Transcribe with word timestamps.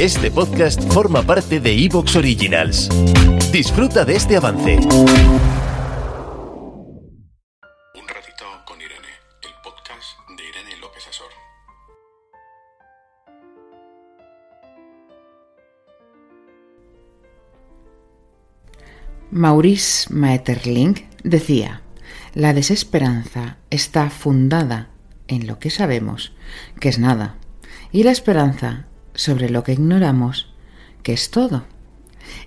Este 0.00 0.30
podcast 0.30 0.82
forma 0.92 1.22
parte 1.22 1.58
de 1.58 1.72
Evox 1.72 2.16
Originals. 2.16 2.90
Disfruta 3.50 4.04
de 4.04 4.16
este 4.16 4.36
avance. 4.36 4.76
Un 4.76 4.86
ratito 8.06 8.44
con 8.66 8.78
Irene, 8.78 9.08
el 9.42 9.52
podcast 9.64 10.18
de 10.36 10.44
Irene 10.44 10.76
López 10.82 11.08
Asor. 11.08 11.30
Maurice 19.30 20.12
Maeterlinck 20.12 21.06
decía, 21.24 21.80
la 22.34 22.52
desesperanza 22.52 23.56
está 23.70 24.10
fundada 24.10 24.90
en 25.26 25.46
lo 25.46 25.58
que 25.58 25.70
sabemos, 25.70 26.34
que 26.80 26.90
es 26.90 26.98
nada, 26.98 27.36
y 27.92 28.02
la 28.02 28.10
esperanza 28.10 28.88
sobre 29.16 29.50
lo 29.50 29.64
que 29.64 29.72
ignoramos, 29.72 30.54
que 31.02 31.12
es 31.12 31.30
todo. 31.30 31.64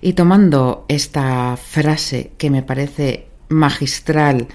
Y 0.00 0.14
tomando 0.14 0.86
esta 0.88 1.56
frase 1.56 2.32
que 2.38 2.50
me 2.50 2.62
parece 2.62 3.28
magistral 3.48 4.48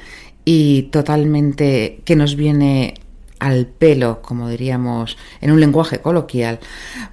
y 0.44 0.84
totalmente 0.84 2.02
que 2.05 2.16
nos 2.16 2.36
viene 2.36 2.95
al 3.39 3.67
pelo, 3.67 4.22
como 4.22 4.49
diríamos 4.49 5.17
en 5.41 5.52
un 5.52 5.59
lenguaje 5.59 5.99
coloquial, 5.99 6.59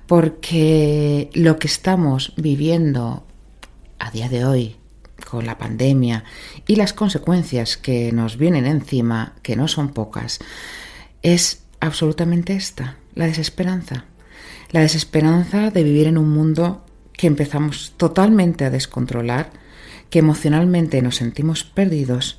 porque 0.07 1.31
lo 1.35 1.59
que 1.59 1.67
estamos 1.67 2.33
viviendo 2.37 3.27
a 3.99 4.11
día 4.11 4.29
de 4.29 4.45
hoy 4.45 4.77
con 5.29 5.47
la 5.47 5.59
pandemia 5.59 6.25
y 6.67 6.77
las 6.77 6.93
consecuencias 6.93 7.77
que 7.77 8.13
nos 8.13 8.37
vienen 8.37 8.67
encima, 8.67 9.35
que 9.43 9.57
no 9.57 9.69
son 9.69 9.91
pocas, 9.91 10.41
es 11.23 11.63
absolutamente 11.81 12.55
esta, 12.55 12.97
la 13.15 13.27
desesperanza. 13.27 14.05
La 14.73 14.81
desesperanza 14.81 15.71
de 15.71 15.85
vivir 15.85 16.07
en 16.07 16.17
un 16.17 16.31
mundo 16.31 16.87
que 17.13 17.27
empezamos 17.27 17.93
totalmente 17.99 18.65
a 18.65 18.71
descontrolar, 18.71 19.51
que 20.09 20.19
emocionalmente 20.19 21.03
nos 21.03 21.17
sentimos 21.17 21.63
perdidos 21.63 22.39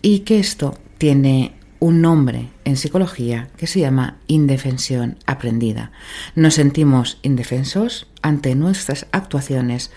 y 0.00 0.20
que 0.20 0.38
esto 0.38 0.78
tiene 0.96 1.56
un 1.80 2.00
nombre 2.00 2.48
en 2.64 2.78
psicología 2.78 3.50
que 3.58 3.66
se 3.66 3.80
llama 3.80 4.16
indefensión 4.28 5.18
aprendida. 5.26 5.92
Nos 6.34 6.54
sentimos 6.54 7.18
indefensos 7.20 8.06
ante 8.22 8.54
nuestras 8.54 9.06
actuaciones, 9.12 9.90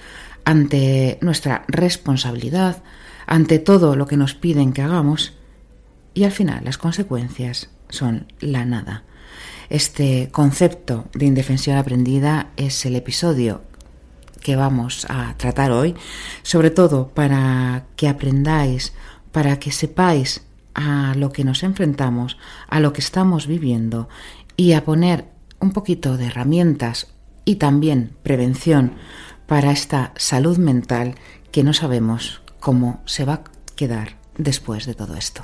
ante 0.44 1.18
nuestra 1.22 1.64
responsabilidad, 1.70 2.84
ante 3.28 3.60
todo 3.60 3.96
lo 3.96 4.08
que 4.08 4.18
nos 4.18 4.36
piden 4.36 4.74
que 4.74 4.82
hagamos 4.82 5.38
y 6.14 6.26
al 6.26 6.32
final 6.32 6.66
las 6.66 6.78
consecuencias 6.78 7.70
son 7.90 8.32
la 8.40 8.66
nada. 8.66 9.04
Este 9.70 10.30
concepto 10.32 11.06
de 11.14 11.26
indefensión 11.26 11.78
aprendida 11.78 12.52
es 12.56 12.86
el 12.86 12.96
episodio 12.96 13.62
que 14.42 14.56
vamos 14.56 15.06
a 15.10 15.36
tratar 15.38 15.72
hoy, 15.72 15.96
sobre 16.42 16.70
todo 16.70 17.10
para 17.10 17.86
que 17.96 18.08
aprendáis, 18.08 18.94
para 19.32 19.60
que 19.60 19.72
sepáis 19.72 20.44
a 20.74 21.14
lo 21.18 21.32
que 21.32 21.44
nos 21.44 21.64
enfrentamos, 21.64 22.38
a 22.70 22.80
lo 22.80 22.94
que 22.94 23.02
estamos 23.02 23.48
viviendo 23.48 24.08
y 24.56 24.74
a 24.74 24.86
poner 24.86 25.26
un 25.60 25.72
poquito 25.72 26.18
de 26.18 26.28
herramientas 26.28 27.08
y 27.44 27.56
también 27.56 28.16
prevención 28.24 28.94
para 29.48 29.72
esta 29.72 30.14
salud 30.16 30.58
mental 30.58 31.16
que 31.52 31.64
no 31.64 31.74
sabemos 31.74 32.42
cómo 32.60 33.02
se 33.06 33.26
va 33.26 33.34
a 33.34 33.44
quedar 33.76 34.18
después 34.38 34.86
de 34.86 34.94
todo 34.94 35.16
esto. 35.16 35.44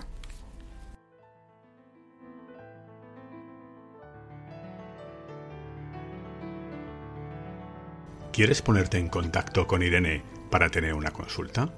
¿Quieres 8.34 8.62
ponerte 8.64 8.98
en 8.98 9.08
contacto 9.10 9.68
con 9.68 9.84
Irene 9.84 10.24
para 10.50 10.70
tener 10.70 10.96
una 10.96 11.12
consulta? 11.12 11.70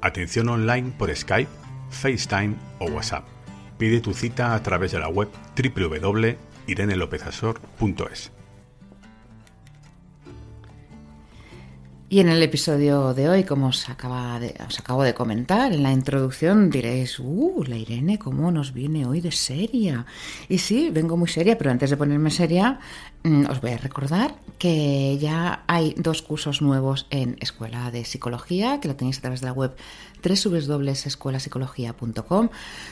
Atención 0.00 0.48
online 0.48 0.90
por 0.96 1.14
Skype, 1.14 1.50
FaceTime 1.90 2.54
o 2.78 2.86
WhatsApp. 2.86 3.26
Pide 3.76 4.00
tu 4.00 4.14
cita 4.14 4.54
a 4.54 4.62
través 4.62 4.92
de 4.92 5.00
la 5.00 5.08
web 5.08 5.28
www.irenelopezasor.es. 5.54 8.35
Y 12.16 12.20
en 12.20 12.30
el 12.30 12.42
episodio 12.42 13.12
de 13.12 13.28
hoy, 13.28 13.44
como 13.44 13.66
os, 13.66 13.90
acaba 13.90 14.40
os 14.66 14.78
acabo 14.78 15.02
de 15.02 15.12
comentar 15.12 15.74
en 15.74 15.82
la 15.82 15.92
introducción, 15.92 16.70
diréis, 16.70 17.20
¡uh, 17.20 17.62
la 17.68 17.76
Irene, 17.76 18.18
cómo 18.18 18.50
nos 18.50 18.72
viene 18.72 19.04
hoy 19.04 19.20
de 19.20 19.32
seria! 19.32 20.06
Y 20.48 20.56
sí, 20.56 20.88
vengo 20.88 21.18
muy 21.18 21.28
seria, 21.28 21.58
pero 21.58 21.70
antes 21.70 21.90
de 21.90 21.98
ponerme 21.98 22.30
seria, 22.30 22.80
mm, 23.22 23.50
os 23.50 23.60
voy 23.60 23.72
a 23.72 23.76
recordar 23.76 24.34
que 24.58 25.18
ya 25.20 25.64
hay 25.66 25.92
dos 25.98 26.22
cursos 26.22 26.62
nuevos 26.62 27.06
en 27.10 27.36
Escuela 27.40 27.90
de 27.90 28.06
Psicología, 28.06 28.80
que 28.80 28.88
lo 28.88 28.96
tenéis 28.96 29.18
a 29.18 29.20
través 29.20 29.42
de 29.42 29.48
la 29.48 29.52
web 29.52 29.76
www.escuelapsicología.com. 30.26 32.48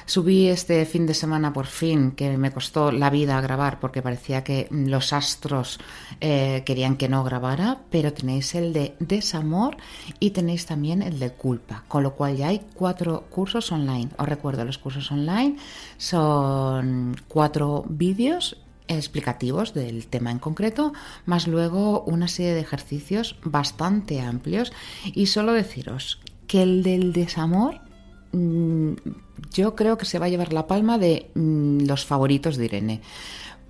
Subí 0.06 0.48
este 0.48 0.84
fin 0.84 1.06
de 1.06 1.14
semana 1.14 1.54
por 1.54 1.66
fin, 1.66 2.12
que 2.12 2.36
me 2.36 2.52
costó 2.52 2.92
la 2.92 3.10
vida 3.10 3.40
grabar 3.40 3.80
porque 3.80 4.02
parecía 4.02 4.44
que 4.44 4.68
los 4.70 5.12
astros 5.12 5.80
eh, 6.20 6.62
querían 6.66 6.96
que 6.96 7.08
no 7.08 7.24
grabara, 7.24 7.80
pero 7.90 8.12
tenéis 8.12 8.54
el 8.54 8.72
de 8.72 8.94
desamor 9.16 9.76
y 10.20 10.30
tenéis 10.30 10.66
también 10.66 11.02
el 11.02 11.18
de 11.18 11.30
culpa, 11.30 11.84
con 11.88 12.02
lo 12.02 12.14
cual 12.14 12.36
ya 12.36 12.48
hay 12.48 12.60
cuatro 12.74 13.24
cursos 13.30 13.72
online. 13.72 14.10
Os 14.18 14.28
recuerdo, 14.28 14.64
los 14.64 14.78
cursos 14.78 15.10
online 15.10 15.56
son 15.96 17.16
cuatro 17.28 17.84
vídeos 17.88 18.56
explicativos 18.88 19.72
del 19.74 20.06
tema 20.06 20.30
en 20.30 20.38
concreto, 20.38 20.92
más 21.26 21.46
luego 21.46 22.02
una 22.02 22.28
serie 22.28 22.54
de 22.54 22.60
ejercicios 22.60 23.36
bastante 23.44 24.20
amplios. 24.20 24.72
Y 25.04 25.26
solo 25.26 25.52
deciros 25.52 26.20
que 26.46 26.62
el 26.62 26.82
del 26.82 27.12
desamor 27.12 27.80
mm, 28.32 28.92
yo 29.52 29.74
creo 29.74 29.96
que 29.98 30.04
se 30.04 30.18
va 30.18 30.26
a 30.26 30.28
llevar 30.28 30.52
la 30.52 30.66
palma 30.66 30.98
de 30.98 31.30
mm, 31.34 31.86
los 31.86 32.04
favoritos 32.04 32.56
de 32.56 32.66
Irene, 32.66 33.00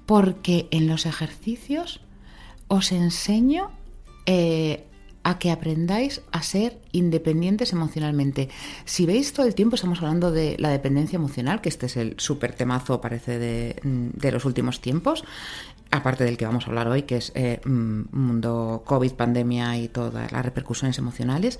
porque 0.06 0.68
en 0.70 0.88
los 0.88 1.06
ejercicios 1.06 2.00
os 2.68 2.92
enseño 2.92 3.70
eh, 4.26 4.86
a 5.24 5.38
que 5.38 5.50
aprendáis 5.50 6.20
a 6.30 6.42
ser 6.42 6.78
independientes 6.92 7.72
emocionalmente. 7.72 8.50
Si 8.84 9.06
veis 9.06 9.32
todo 9.32 9.46
el 9.46 9.54
tiempo 9.54 9.74
estamos 9.74 9.98
hablando 10.00 10.30
de 10.30 10.56
la 10.58 10.68
dependencia 10.68 11.16
emocional, 11.16 11.60
que 11.60 11.70
este 11.70 11.86
es 11.86 11.96
el 11.96 12.14
súper 12.18 12.54
temazo 12.54 13.00
parece 13.00 13.38
de, 13.38 13.80
mm, 13.82 14.18
de, 14.20 14.32
los 14.32 14.44
últimos 14.44 14.80
tiempos, 14.80 15.24
aparte 15.90 16.24
del 16.24 16.36
que 16.36 16.46
vamos 16.46 16.66
a 16.66 16.68
hablar 16.68 16.88
hoy, 16.88 17.02
que 17.02 17.16
es 17.16 17.32
eh, 17.34 17.60
mundo 17.64 18.82
COVID, 18.84 19.12
pandemia 19.12 19.78
y 19.78 19.88
todas 19.88 20.30
las 20.30 20.44
repercusiones 20.44 20.98
emocionales. 20.98 21.58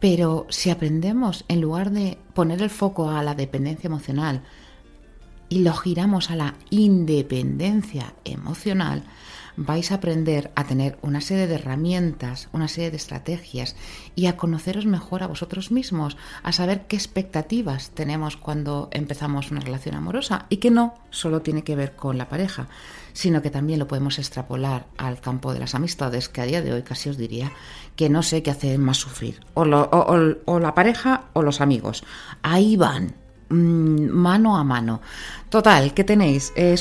Pero 0.00 0.46
si 0.48 0.70
aprendemos, 0.70 1.44
en 1.48 1.60
lugar 1.60 1.90
de 1.90 2.18
poner 2.34 2.62
el 2.62 2.70
foco 2.70 3.10
a 3.10 3.22
la 3.22 3.34
dependencia 3.34 3.88
emocional 3.88 4.42
y 5.48 5.60
lo 5.60 5.72
giramos 5.72 6.30
a 6.30 6.36
la 6.36 6.54
independencia 6.70 8.14
emocional, 8.24 9.04
vais 9.58 9.90
a 9.90 9.96
aprender 9.96 10.52
a 10.54 10.64
tener 10.64 10.98
una 11.02 11.20
serie 11.20 11.48
de 11.48 11.56
herramientas, 11.56 12.48
una 12.52 12.68
serie 12.68 12.92
de 12.92 12.96
estrategias 12.96 13.74
y 14.14 14.26
a 14.26 14.36
conoceros 14.36 14.86
mejor 14.86 15.24
a 15.24 15.26
vosotros 15.26 15.72
mismos, 15.72 16.16
a 16.44 16.52
saber 16.52 16.86
qué 16.86 16.94
expectativas 16.94 17.90
tenemos 17.90 18.36
cuando 18.36 18.88
empezamos 18.92 19.50
una 19.50 19.60
relación 19.60 19.96
amorosa 19.96 20.46
y 20.48 20.58
que 20.58 20.70
no 20.70 20.94
solo 21.10 21.42
tiene 21.42 21.64
que 21.64 21.74
ver 21.74 21.96
con 21.96 22.18
la 22.18 22.28
pareja, 22.28 22.68
sino 23.12 23.42
que 23.42 23.50
también 23.50 23.80
lo 23.80 23.88
podemos 23.88 24.20
extrapolar 24.20 24.86
al 24.96 25.20
campo 25.20 25.52
de 25.52 25.58
las 25.58 25.74
amistades, 25.74 26.28
que 26.28 26.40
a 26.40 26.46
día 26.46 26.62
de 26.62 26.72
hoy 26.72 26.82
casi 26.82 27.08
os 27.08 27.16
diría 27.16 27.50
que 27.96 28.08
no 28.08 28.22
sé 28.22 28.44
qué 28.44 28.52
hace 28.52 28.78
más 28.78 28.98
sufrir, 28.98 29.40
o, 29.54 29.62
o, 29.62 30.60
la 30.60 30.74
pareja 30.74 31.24
o 31.32 31.42
los 31.42 31.60
amigos. 31.60 32.04
Ahí 32.42 32.76
van, 32.76 33.16
mano 33.50 34.56
a 34.56 34.64
mano. 34.64 35.00
Total, 35.48 35.94
¿qué 35.94 36.04
tenéis? 36.04 36.52
Eh, 36.56 36.76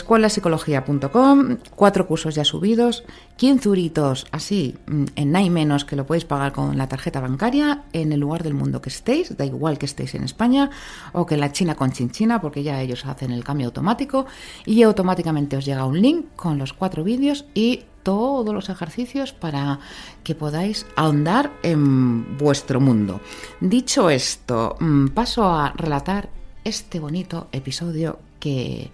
cuatro 1.75 2.07
cursos 2.07 2.35
ya 2.35 2.43
subidos, 2.43 3.05
15 3.37 3.69
euritos 3.69 4.27
así, 4.31 4.75
mm, 4.87 5.05
en 5.15 5.31
nada 5.31 5.49
menos 5.49 5.85
que 5.85 5.95
lo 5.95 6.05
podéis 6.05 6.25
pagar 6.25 6.51
con 6.51 6.77
la 6.77 6.89
tarjeta 6.89 7.21
bancaria 7.21 7.83
en 7.93 8.11
el 8.11 8.19
lugar 8.19 8.43
del 8.43 8.53
mundo 8.53 8.81
que 8.81 8.89
estéis, 8.89 9.37
da 9.37 9.45
igual 9.45 9.77
que 9.77 9.85
estéis 9.85 10.15
en 10.15 10.23
España 10.23 10.69
o 11.13 11.25
que 11.25 11.35
en 11.35 11.41
la 11.41 11.53
China 11.53 11.75
con 11.75 11.91
Chinchina, 11.91 12.41
porque 12.41 12.63
ya 12.63 12.81
ellos 12.81 13.05
hacen 13.05 13.31
el 13.31 13.43
cambio 13.43 13.67
automático 13.67 14.25
y 14.65 14.83
automáticamente 14.83 15.55
os 15.55 15.65
llega 15.65 15.85
un 15.85 16.01
link 16.01 16.25
con 16.35 16.57
los 16.57 16.73
cuatro 16.73 17.03
vídeos 17.05 17.45
y 17.53 17.85
todos 18.03 18.53
los 18.53 18.69
ejercicios 18.69 19.33
para 19.33 19.79
que 20.23 20.33
podáis 20.33 20.85
ahondar 20.95 21.51
en 21.61 22.37
vuestro 22.37 22.79
mundo. 22.79 23.19
Dicho 23.59 24.09
esto, 24.09 24.77
mm, 24.79 25.07
paso 25.09 25.43
a 25.43 25.73
relatar 25.75 26.36
este 26.67 26.99
bonito 26.99 27.47
episodio 27.51 28.19
que, 28.39 28.89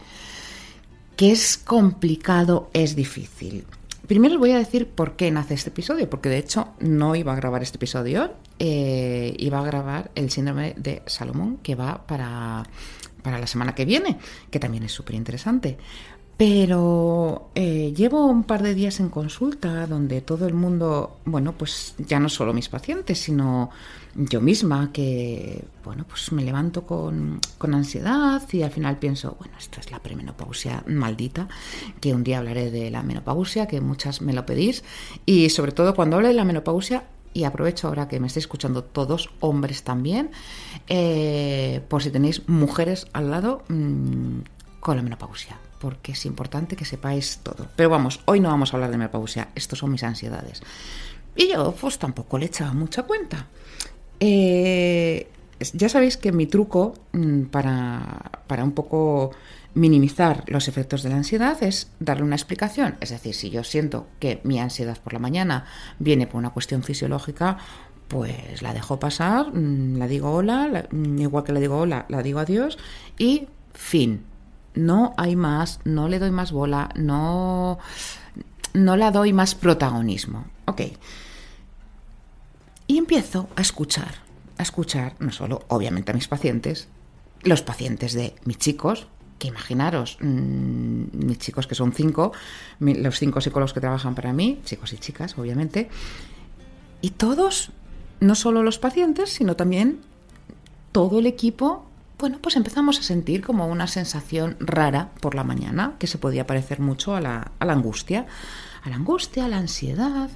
que 1.15 1.31
es 1.31 1.57
complicado, 1.57 2.69
es 2.73 2.95
difícil. 2.95 3.65
Primero 4.07 4.35
os 4.35 4.39
voy 4.39 4.51
a 4.51 4.57
decir 4.57 4.87
por 4.87 5.15
qué 5.15 5.31
nace 5.31 5.53
este 5.53 5.69
episodio, 5.69 6.09
porque 6.09 6.29
de 6.29 6.37
hecho 6.37 6.69
no 6.79 7.15
iba 7.15 7.31
a 7.33 7.35
grabar 7.35 7.63
este 7.63 7.77
episodio, 7.77 8.33
eh, 8.59 9.33
iba 9.37 9.59
a 9.59 9.63
grabar 9.63 10.11
el 10.15 10.29
síndrome 10.29 10.73
de 10.77 11.01
Salomón, 11.05 11.57
que 11.63 11.75
va 11.75 12.05
para, 12.05 12.63
para 13.21 13.39
la 13.39 13.47
semana 13.47 13.73
que 13.73 13.85
viene, 13.85 14.17
que 14.51 14.59
también 14.59 14.83
es 14.83 14.91
súper 14.91 15.15
interesante. 15.15 15.77
Pero 16.35 17.49
eh, 17.53 17.93
llevo 17.95 18.25
un 18.25 18.43
par 18.43 18.63
de 18.63 18.73
días 18.73 18.99
en 18.99 19.09
consulta 19.09 19.85
donde 19.85 20.21
todo 20.21 20.47
el 20.47 20.55
mundo, 20.55 21.17
bueno, 21.25 21.53
pues 21.53 21.93
ya 21.99 22.19
no 22.19 22.27
solo 22.27 22.53
mis 22.53 22.69
pacientes, 22.69 23.19
sino 23.19 23.69
yo 24.15 24.41
misma, 24.41 24.91
que, 24.91 25.63
bueno, 25.83 26.05
pues 26.07 26.31
me 26.31 26.43
levanto 26.43 26.85
con, 26.87 27.39
ansiedad 27.59 28.41
y 28.51 28.63
al 28.63 28.71
final 28.71 28.97
pienso, 28.97 29.35
bueno, 29.39 29.55
esto 29.59 29.79
es 29.79 29.91
la 29.91 29.99
premenopausia 29.99 30.83
maldita, 30.87 31.47
que 32.01 32.13
un 32.13 32.23
día 32.23 32.39
hablaré 32.39 32.71
de 32.71 32.89
la 32.89 33.03
menopausia, 33.03 33.67
que 33.67 33.79
muchas 33.79 34.21
me 34.21 34.33
lo 34.33 34.45
pedís, 34.45 34.83
y 35.25 35.49
sobre 35.49 35.71
todo 35.71 35.95
cuando 35.95 36.15
hable 36.17 36.29
de 36.29 36.33
la 36.35 36.45
menopausia, 36.45 37.05
y 37.35 37.45
aprovecho 37.45 37.87
ahora 37.87 38.07
que 38.07 38.19
me 38.19 38.27
estáis 38.27 38.43
escuchando 38.43 38.83
todos, 38.83 39.31
hombres 39.39 39.83
también, 39.83 40.31
eh, 40.87 41.81
por 41.87 42.03
si 42.03 42.11
tenéis 42.11 42.47
mujeres 42.47 43.07
al 43.13 43.31
lado 43.31 43.63
mmm, 43.69 44.41
con 44.79 44.97
la 44.97 45.03
menopausia 45.03 45.57
porque 45.83 46.13
es 46.13 46.25
importante 46.25 46.77
que 46.77 46.85
sepáis 46.85 47.39
todo. 47.43 47.67
Pero 47.75 47.89
vamos, 47.89 48.21
hoy 48.23 48.39
no 48.39 48.47
vamos 48.47 48.71
a 48.71 48.77
hablar 48.77 48.89
de 48.89 48.97
menopausia, 48.97 49.49
estos 49.53 49.79
son 49.79 49.91
mis 49.91 50.01
ansiedades. 50.03 50.61
Y 51.35 51.51
yo 51.51 51.75
pues 51.75 51.99
tampoco 51.99 52.37
le 52.37 52.45
echaba 52.45 52.71
mucha 52.71 53.03
cuenta. 53.03 53.47
Eh, 54.21 55.27
ya 55.73 55.89
sabéis 55.89 56.15
que 56.15 56.31
mi 56.31 56.47
truco 56.47 56.93
mm, 57.11 57.41
para, 57.51 58.31
para 58.47 58.63
un 58.63 58.71
poco 58.71 59.31
minimizar 59.73 60.45
los 60.47 60.69
efectos 60.69 61.03
de 61.03 61.09
la 61.09 61.17
ansiedad 61.17 61.61
es 61.61 61.91
darle 61.99 62.23
una 62.23 62.37
explicación. 62.37 62.95
Es 63.01 63.09
decir, 63.09 63.35
si 63.35 63.49
yo 63.49 63.65
siento 63.65 64.07
que 64.19 64.39
mi 64.45 64.61
ansiedad 64.61 64.97
por 65.03 65.11
la 65.11 65.19
mañana 65.19 65.65
viene 65.99 66.27
por 66.27 66.37
una 66.37 66.51
cuestión 66.51 66.83
fisiológica, 66.83 67.57
pues 68.07 68.61
la 68.61 68.73
dejo 68.73 69.01
pasar, 69.01 69.53
mm, 69.53 69.97
la 69.97 70.07
digo 70.07 70.31
hola, 70.31 70.87
mm, 70.89 71.19
igual 71.19 71.43
que 71.43 71.51
le 71.51 71.59
digo 71.59 71.77
hola, 71.77 72.05
la 72.07 72.23
digo 72.23 72.39
adiós 72.39 72.77
y 73.17 73.49
fin 73.73 74.31
no 74.75 75.13
hay 75.17 75.35
más, 75.35 75.79
no 75.83 76.07
le 76.07 76.19
doy 76.19 76.31
más 76.31 76.51
bola, 76.51 76.89
no, 76.95 77.79
no 78.73 78.97
la 78.97 79.11
doy 79.11 79.33
más 79.33 79.55
protagonismo. 79.55 80.45
Ok. 80.65 80.81
Y 82.87 82.97
empiezo 82.97 83.49
a 83.55 83.61
escuchar, 83.61 84.15
a 84.57 84.63
escuchar 84.63 85.15
no 85.19 85.31
solo, 85.31 85.63
obviamente, 85.69 86.11
a 86.11 86.15
mis 86.15 86.27
pacientes, 86.27 86.87
los 87.43 87.61
pacientes 87.61 88.13
de 88.13 88.35
mis 88.45 88.57
chicos, 88.57 89.07
que 89.39 89.47
imaginaros, 89.47 90.17
mmm, 90.21 91.05
mis 91.13 91.39
chicos 91.39 91.67
que 91.67 91.75
son 91.75 91.91
cinco, 91.91 92.31
los 92.79 93.19
cinco 93.19 93.41
psicólogos 93.41 93.73
que 93.73 93.81
trabajan 93.81 94.15
para 94.15 94.33
mí, 94.33 94.61
chicos 94.63 94.93
y 94.93 94.97
chicas, 94.97 95.37
obviamente, 95.37 95.89
y 97.01 97.11
todos, 97.11 97.71
no 98.19 98.35
solo 98.35 98.63
los 98.63 98.79
pacientes, 98.79 99.29
sino 99.31 99.55
también 99.55 99.99
todo 100.91 101.19
el 101.19 101.25
equipo 101.25 101.85
bueno, 102.23 102.39
pues 102.41 102.55
empezamos 102.55 102.97
a 102.99 103.03
sentir 103.03 103.41
como 103.41 103.67
una 103.67 103.85
sensación 103.85 104.55
rara 104.61 105.09
por 105.19 105.35
la 105.35 105.43
mañana, 105.43 105.95
que 105.99 106.07
se 106.07 106.17
podía 106.17 106.47
parecer 106.47 106.79
mucho 106.79 107.17
a 107.17 107.19
la, 107.19 107.51
angustia. 107.59 108.27
A 108.81 108.89
la 108.89 108.95
angustia, 108.95 109.43
a 109.43 109.49
la 109.49 109.57
ansiedad. 109.57 110.29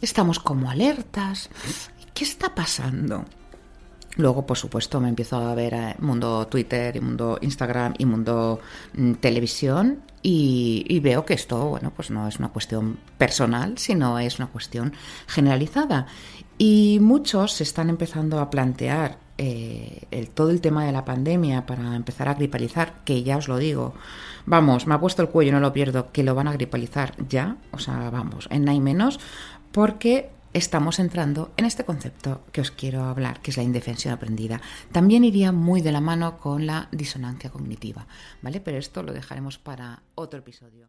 Estamos 0.00 0.38
como 0.38 0.70
alertas. 0.70 1.50
¿Qué 2.14 2.22
está 2.22 2.54
pasando? 2.54 3.24
Luego, 4.14 4.46
por 4.46 4.56
supuesto, 4.56 5.00
me 5.00 5.08
empiezo 5.08 5.38
a 5.38 5.56
ver 5.56 5.74
eh, 5.74 5.96
mundo 5.98 6.46
Twitter 6.46 6.94
y 6.94 7.00
mundo 7.00 7.36
Instagram 7.40 7.94
y 7.98 8.06
mundo 8.06 8.60
mm, 8.96 9.14
televisión 9.14 10.02
y, 10.22 10.86
y, 10.88 11.00
veo 11.00 11.24
que 11.24 11.34
esto, 11.34 11.66
bueno, 11.66 11.90
pues 11.96 12.12
no 12.12 12.28
es 12.28 12.38
una 12.38 12.50
cuestión 12.50 13.00
personal, 13.18 13.76
sino 13.76 14.20
es 14.20 14.38
una 14.38 14.46
cuestión 14.46 14.92
generalizada. 15.26 16.06
Y 16.58 16.98
muchos 17.00 17.54
se 17.54 17.64
están 17.64 17.90
empezando 17.90 18.38
a 18.38 18.50
plantear 18.50 19.23
eh, 19.38 20.02
el, 20.10 20.28
todo 20.30 20.50
el 20.50 20.60
tema 20.60 20.84
de 20.84 20.92
la 20.92 21.04
pandemia 21.04 21.66
para 21.66 21.96
empezar 21.96 22.28
a 22.28 22.34
gripalizar, 22.34 23.02
que 23.04 23.22
ya 23.22 23.36
os 23.36 23.48
lo 23.48 23.58
digo, 23.58 23.94
vamos, 24.46 24.86
me 24.86 24.94
ha 24.94 25.00
puesto 25.00 25.22
el 25.22 25.28
cuello, 25.28 25.52
no 25.52 25.60
lo 25.60 25.72
pierdo, 25.72 26.12
que 26.12 26.22
lo 26.22 26.34
van 26.34 26.48
a 26.48 26.52
gripalizar 26.52 27.14
ya, 27.28 27.56
o 27.72 27.78
sea, 27.78 28.10
vamos, 28.10 28.48
en 28.50 28.64
nada 28.64 28.78
menos, 28.78 29.18
porque 29.72 30.30
estamos 30.52 31.00
entrando 31.00 31.52
en 31.56 31.64
este 31.64 31.84
concepto 31.84 32.42
que 32.52 32.60
os 32.60 32.70
quiero 32.70 33.02
hablar, 33.02 33.40
que 33.40 33.50
es 33.50 33.56
la 33.56 33.64
indefensión 33.64 34.14
aprendida. 34.14 34.60
También 34.92 35.24
iría 35.24 35.50
muy 35.52 35.82
de 35.82 35.92
la 35.92 36.00
mano 36.00 36.38
con 36.38 36.66
la 36.66 36.88
disonancia 36.92 37.50
cognitiva, 37.50 38.06
¿vale? 38.40 38.60
Pero 38.60 38.78
esto 38.78 39.02
lo 39.02 39.12
dejaremos 39.12 39.58
para 39.58 40.02
otro 40.14 40.38
episodio. 40.38 40.88